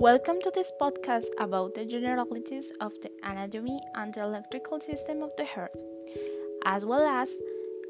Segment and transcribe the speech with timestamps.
[0.00, 5.32] Welcome to this podcast about the generalities of the anatomy and the electrical system of
[5.36, 5.74] the heart,
[6.64, 7.36] as well as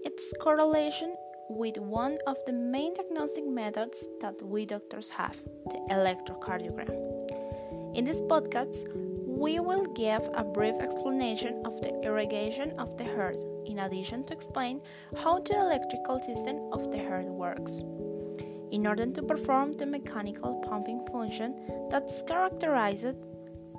[0.07, 1.15] its correlation
[1.51, 5.37] with one of the main diagnostic methods that we doctors have,
[5.67, 6.89] the electrocardiogram.
[7.95, 8.88] In this podcast,
[9.27, 13.36] we will give a brief explanation of the irrigation of the heart,
[13.66, 14.80] in addition to explain
[15.14, 17.82] how the electrical system of the heart works
[18.73, 21.55] in order to perform the mechanical pumping function
[21.91, 23.14] that's characterized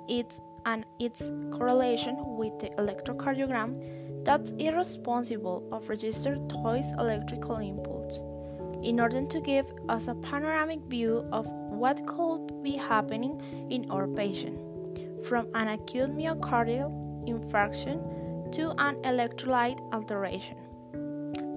[0.08, 8.18] its and its correlation with the electrocardiogram that's irresponsible of registered twice electrical impulse
[8.82, 14.06] in order to give us a panoramic view of what could be happening in our
[14.06, 14.58] patient
[15.24, 16.90] from an acute myocardial
[17.28, 18.00] infarction
[18.52, 20.56] to an electrolyte alteration.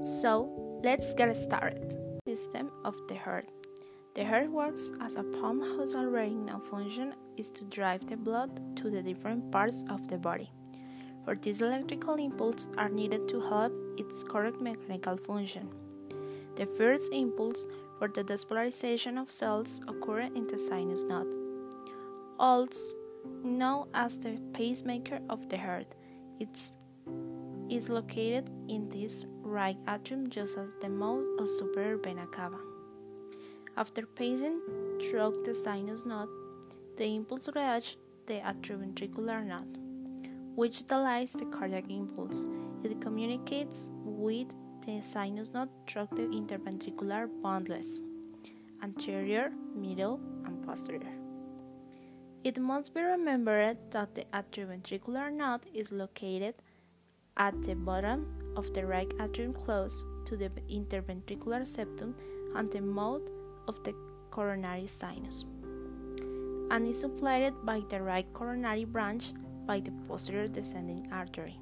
[0.03, 2.02] So let's get started
[2.35, 3.47] system of the heart.
[4.15, 8.89] The heart works as a pump whose original function is to drive the blood to
[8.89, 10.51] the different parts of the body.
[11.25, 15.69] For this electrical impulses are needed to help its correct mechanical function.
[16.55, 17.65] The first impulse
[17.97, 21.27] for the despolarization of cells occur in the sinus node,
[22.39, 22.95] also
[23.43, 25.87] known as the pacemaker of the heart.
[26.39, 26.59] It
[27.69, 32.59] is located in this right atrium just as the mouth of superior vena cava.
[33.75, 34.61] After passing
[35.01, 36.29] through the sinus node,
[36.97, 37.97] the impulse reaches
[38.27, 39.77] the atrioventricular node,
[40.55, 42.47] which delays the cardiac impulse.
[42.83, 44.47] It communicates with
[44.85, 48.03] the sinus node through the interventricular bundles,
[48.81, 51.17] anterior, middle, and posterior.
[52.43, 56.55] It must be remembered that the atrioventricular node is located
[57.37, 62.15] at the bottom of the right atrium close to the interventricular septum
[62.55, 63.21] and the mouth
[63.67, 63.93] of the
[64.31, 65.45] coronary sinus,
[66.71, 69.33] and is supplied by the right coronary branch
[69.65, 71.59] by the posterior descending artery.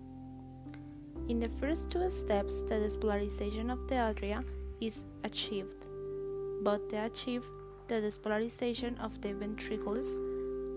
[1.27, 4.43] In the first two steps, the despolarization of the atria
[4.81, 5.85] is achieved,
[6.63, 7.43] but to achieve
[7.87, 10.19] the despolarization of the ventricles,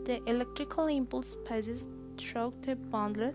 [0.04, 1.88] the electrical impulse passes
[2.18, 3.32] through the bundle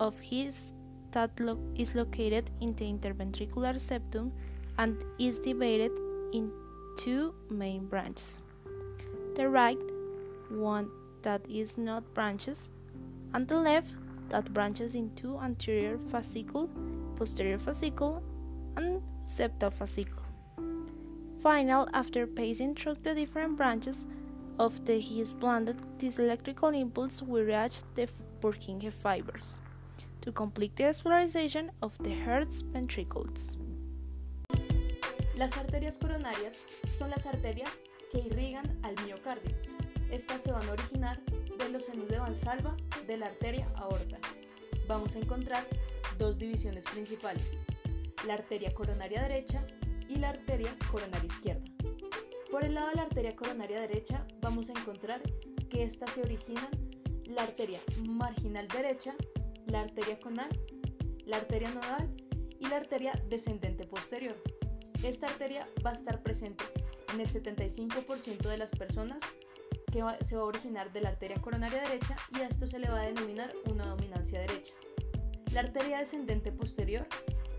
[0.00, 0.72] of his
[1.12, 4.32] that lo is located in the interventricular septum
[4.78, 5.92] and is divided
[6.32, 6.50] in
[6.98, 8.42] two main branches.
[9.36, 9.78] The right
[10.50, 10.90] one
[11.22, 12.70] that is not branches,
[13.32, 13.94] and the left
[14.28, 16.68] that branches into anterior fascicle,
[17.16, 18.22] posterior fascicle,
[18.76, 20.22] and septal fascicle.
[21.40, 24.06] Final, after passing through the different branches
[24.58, 28.08] of the his blended, this electrical impulse will reach the
[28.40, 29.60] Purkinje fibers
[30.24, 33.58] to complete the despolarization of the heart's ventricles.
[35.36, 36.58] Las arterias coronarias
[36.96, 39.54] son las arterias que irrigan al miocardio.
[40.10, 41.20] Estas se van a originar
[41.58, 42.74] de los senos de Valsalva
[43.06, 44.18] de la arteria aorta.
[44.88, 45.66] Vamos a encontrar
[46.16, 47.58] dos divisiones principales,
[48.26, 49.66] la arteria coronaria derecha
[50.08, 51.64] y la arteria coronaria izquierda.
[52.50, 55.20] Por el lado de la arteria coronaria derecha vamos a encontrar
[55.68, 56.70] que estas se originan
[57.26, 59.14] la arteria marginal derecha
[59.74, 60.48] la arteria conal,
[61.26, 62.08] la arteria nodal
[62.60, 64.40] y la arteria descendente posterior.
[65.02, 66.62] Esta arteria va a estar presente
[67.12, 69.24] en el 75% de las personas
[69.90, 72.88] que se va a originar de la arteria coronaria derecha y a esto se le
[72.88, 74.74] va a denominar una dominancia derecha.
[75.52, 77.08] La arteria descendente posterior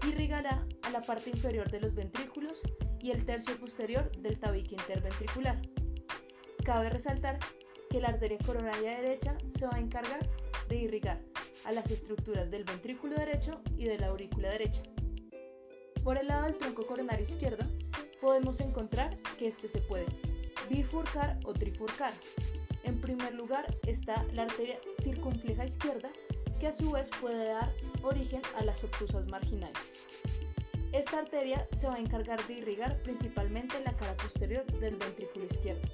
[0.08, 2.62] irrigará a la parte inferior de los ventrículos
[3.02, 5.62] y el tercio posterior del tabique interventricular.
[6.64, 7.40] Cabe resaltar
[7.90, 10.30] que la arteria coronaria derecha se va a encargar
[10.70, 11.20] de irrigar
[11.66, 14.84] a las estructuras del ventrículo derecho y de la aurícula derecha.
[16.04, 17.66] Por el lado del tronco coronario izquierdo,
[18.22, 20.06] podemos encontrar que este se puede
[20.70, 22.14] bifurcar o trifurcar.
[22.84, 26.12] En primer lugar está la arteria circunfleja izquierda,
[26.60, 27.74] que a su vez puede dar
[28.04, 30.04] origen a las obtusas marginales.
[30.92, 35.88] Esta arteria se va a encargar de irrigar principalmente la cara posterior del ventrículo izquierdo.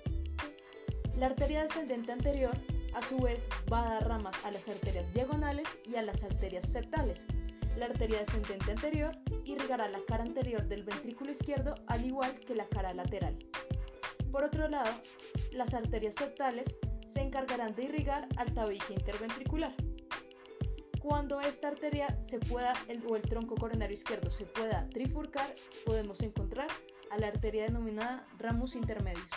[1.15, 2.55] La arteria descendente anterior
[2.93, 6.69] a su vez, va a dar ramas a las arterias diagonales y a las arterias
[6.69, 7.25] septales.
[7.75, 12.67] La arteria descendente anterior irrigará la cara anterior del ventrículo izquierdo al igual que la
[12.67, 13.37] cara lateral.
[14.31, 14.91] Por otro lado,
[15.51, 19.73] las arterias septales se encargarán de irrigar al tabique interventricular.
[21.01, 22.73] Cuando esta arteria se pueda,
[23.09, 25.53] o el tronco coronario izquierdo se pueda trifurcar,
[25.85, 26.67] podemos encontrar
[27.09, 29.31] a la arteria denominada ramus intermedius.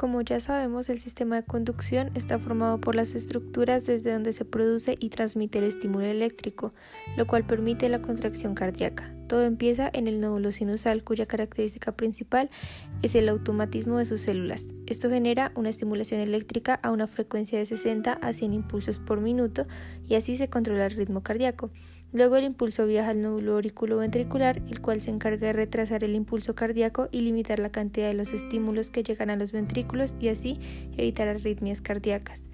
[0.00, 4.46] Como ya sabemos, el sistema de conducción está formado por las estructuras desde donde se
[4.46, 6.72] produce y transmite el estímulo eléctrico,
[7.18, 9.14] lo cual permite la contracción cardíaca.
[9.28, 12.48] Todo empieza en el nódulo sinusal, cuya característica principal
[13.02, 14.68] es el automatismo de sus células.
[14.86, 19.66] Esto genera una estimulación eléctrica a una frecuencia de 60 a 100 impulsos por minuto
[20.08, 21.70] y así se controla el ritmo cardíaco.
[22.12, 26.54] Luego el impulso viaja al nódulo auriculoventricular, el cual se encarga de retrasar el impulso
[26.56, 30.58] cardíaco y limitar la cantidad de los estímulos que llegan a los ventrículos y así
[30.96, 32.48] evitar arritmias cardíacas.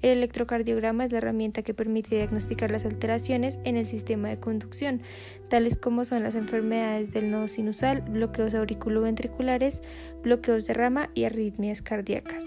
[0.00, 5.02] El electrocardiograma es la herramienta que permite diagnosticar las alteraciones en el sistema de conducción,
[5.48, 9.82] tales como son las enfermedades del nodo sinusal, bloqueos auriculoventriculares,
[10.22, 12.44] bloqueos de rama y arritmias cardíacas.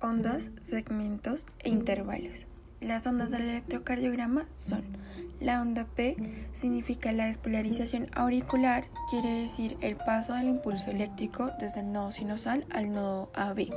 [0.00, 2.49] Ondas, segmentos e intervalos.
[2.80, 4.84] Las ondas del electrocardiograma son
[5.40, 6.16] la onda P
[6.52, 12.66] significa la despolarización auricular, quiere decir el paso del impulso eléctrico desde el nodo sinusal
[12.70, 13.70] al nodo AB,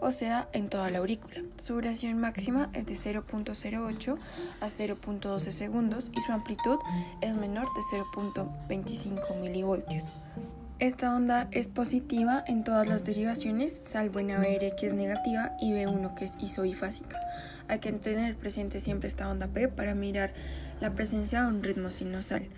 [0.00, 1.40] o sea, en toda la aurícula.
[1.56, 4.18] Su duración máxima es de 0.08
[4.60, 6.78] a 0.12 segundos y su amplitud
[7.22, 10.04] es menor de 0.25 milivoltios.
[10.78, 15.72] Esta onda es positiva en todas las derivaciones, salvo en ABR que es negativa y
[15.72, 17.18] B1 que es isobifásica.
[17.68, 20.32] Hay que tener presente siempre esta onda P para mirar
[20.80, 22.48] la presencia de un ritmo sinusal.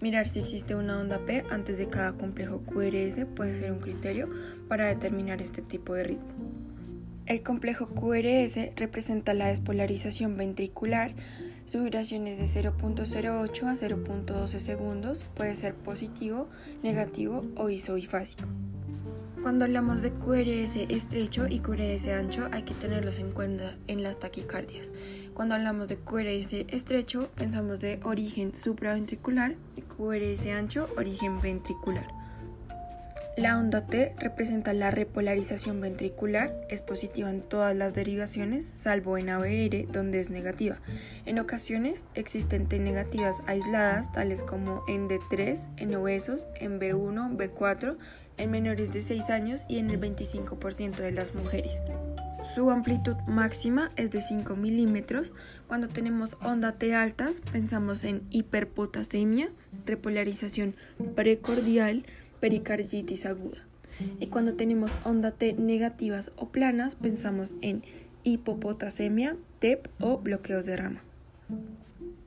[0.00, 4.30] Mirar si existe una onda P antes de cada complejo QRS puede ser un criterio
[4.68, 6.32] para determinar este tipo de ritmo.
[7.26, 11.14] El complejo QRS representa la despolarización ventricular.
[11.66, 16.48] Su duración es de 0.08 a 0.12 segundos, puede ser positivo,
[16.82, 18.48] negativo o isobifásico.
[19.42, 24.20] Cuando hablamos de QRS estrecho y QRS ancho hay que tenerlos en cuenta en las
[24.20, 24.90] taquicardias.
[25.32, 32.20] Cuando hablamos de QRS estrecho pensamos de origen supraventricular y QRS ancho origen ventricular.
[33.38, 39.30] La onda T representa la repolarización ventricular, es positiva en todas las derivaciones, salvo en
[39.30, 40.78] ABR, donde es negativa.
[41.24, 47.96] En ocasiones existen T negativas aisladas, tales como en D3, en obesos, en B1, B4,
[48.40, 51.82] en menores de 6 años y en el 25% de las mujeres.
[52.54, 55.32] Su amplitud máxima es de 5 milímetros.
[55.68, 59.50] Cuando tenemos onda T altas, pensamos en hiperpotasemia,
[59.84, 60.74] repolarización
[61.14, 62.06] precordial,
[62.40, 63.58] pericarditis aguda.
[64.18, 67.82] Y cuando tenemos onda T negativas o planas, pensamos en
[68.24, 71.02] hipopotasemia, TEP o bloqueos de rama.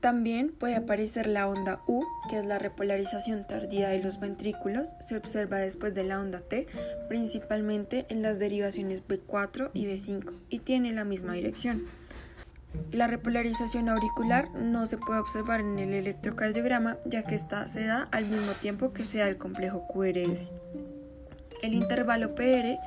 [0.04, 4.94] También puede aparecer la onda U, que es la repolarización tardía de los ventrículos.
[5.00, 6.66] Se observa después de la onda T,
[7.08, 11.86] principalmente en las derivaciones B4 y B5, y tiene la misma dirección.
[12.92, 18.06] La repolarización auricular no se puede observar en el electrocardiograma, ya que esta se da
[18.12, 20.50] al mismo tiempo que se da el complejo QRS.
[21.64, 22.78] El intervalo PR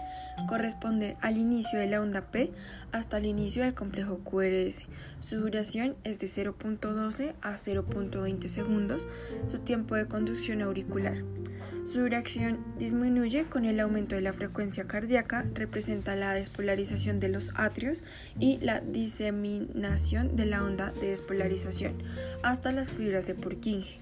[0.47, 2.51] corresponde al inicio de la onda P
[2.91, 4.83] hasta el inicio del complejo QRS.
[5.19, 9.07] Su duración es de 0.12 a 0.20 segundos,
[9.47, 11.23] su tiempo de conducción auricular.
[11.85, 17.49] Su duración disminuye con el aumento de la frecuencia cardíaca, representa la despolarización de los
[17.55, 18.03] atrios
[18.39, 21.95] y la diseminación de la onda de despolarización
[22.43, 23.99] hasta las fibras de Purkinje.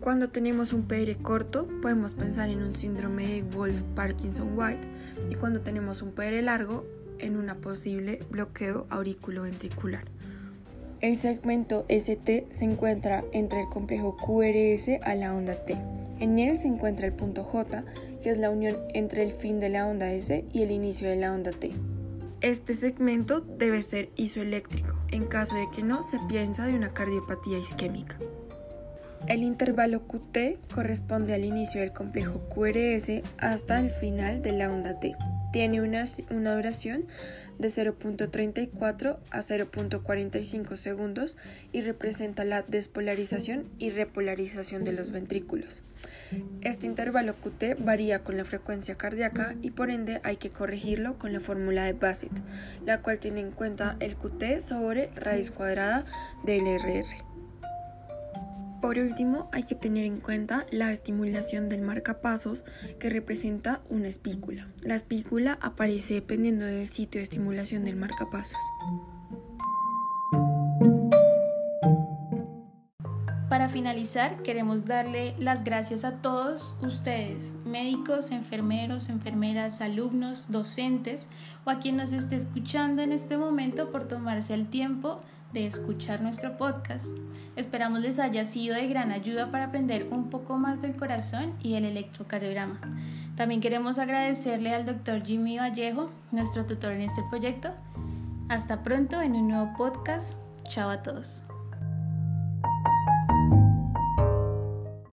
[0.00, 4.88] Cuando tenemos un PR corto, podemos pensar en un síndrome de Wolf-Parkinson-White
[5.28, 6.86] y cuando tenemos un PR largo,
[7.18, 10.04] en un posible bloqueo auriculoventricular.
[11.02, 15.76] El segmento ST se encuentra entre el complejo QRS a la onda T.
[16.18, 17.84] En él se encuentra el punto J,
[18.22, 21.16] que es la unión entre el fin de la onda S y el inicio de
[21.16, 21.72] la onda T.
[22.40, 27.58] Este segmento debe ser isoeléctrico, en caso de que no se piensa de una cardiopatía
[27.58, 28.18] isquémica.
[29.28, 34.98] El intervalo QT corresponde al inicio del complejo QRS hasta el final de la onda
[34.98, 35.14] T.
[35.52, 36.04] Tiene una,
[36.54, 37.06] duración
[37.58, 41.36] de 0.34 a 0.45 segundos
[41.70, 45.82] y representa la despolarización y repolarización de los ventrículos.
[46.62, 51.32] Este intervalo QT varía con la frecuencia cardíaca y por ende hay que corregirlo con
[51.32, 52.32] la fórmula de Bassett,
[52.86, 56.04] la cual tiene en cuenta el QT sobre raíz cuadrada
[56.44, 57.29] del RR.
[58.80, 62.64] Por último, hay que tener en cuenta la estimulación del marcapasos
[62.98, 64.68] que representa una espícula.
[64.82, 68.58] La espícula aparece dependiendo del sitio de estimulación del marcapasos.
[73.50, 81.26] Para finalizar, queremos darle las gracias a todos ustedes, médicos, enfermeros, enfermeras, alumnos, docentes
[81.66, 85.20] o a quien nos esté escuchando en este momento por tomarse el tiempo
[85.52, 87.08] de escuchar nuestro podcast.
[87.56, 91.74] Esperamos les haya sido de gran ayuda para aprender un poco más del corazón y
[91.74, 92.80] el electrocardiograma.
[93.36, 97.70] También queremos agradecerle al doctor Jimmy Vallejo, nuestro tutor en este proyecto.
[98.48, 100.34] Hasta pronto en un nuevo podcast.
[100.68, 101.42] Chao a todos.